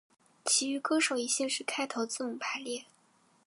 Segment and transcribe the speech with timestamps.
[0.45, 2.85] 其余歌手以姓氏开头字母排列。